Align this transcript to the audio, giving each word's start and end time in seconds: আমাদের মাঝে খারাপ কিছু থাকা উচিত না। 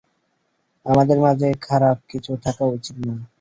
আমাদের 0.85 1.17
মাঝে 1.19 1.47
খারাপ 1.61 1.97
কিছু 2.11 2.31
থাকা 2.45 2.63
উচিত 2.67 2.95
না। 3.05 3.13